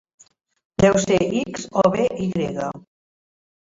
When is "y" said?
2.29-2.49